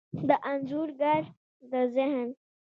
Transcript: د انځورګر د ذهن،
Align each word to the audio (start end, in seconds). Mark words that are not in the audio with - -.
د 0.27 0.29
انځورګر 0.51 1.21
د 1.71 1.71
ذهن، 1.95 2.29